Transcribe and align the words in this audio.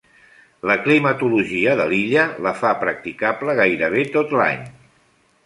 La 0.69 0.75
climatologia 0.85 1.75
de 1.81 1.85
l’illa 1.91 2.23
la 2.47 2.55
fa 2.63 2.73
practicable 2.85 3.57
gairebé 3.61 4.09
tot 4.19 4.35
l’any. 4.41 4.67